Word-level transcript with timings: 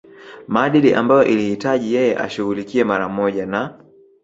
maadili 0.47 0.93
ambayo 0.93 1.23
ilihitaji 1.25 1.93
yeye 1.93 2.17
ashughulikie 2.17 2.83
mara 2.83 3.09
moja 3.09 3.45
na 3.45 3.79